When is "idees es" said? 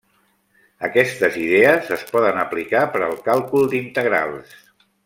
1.43-2.07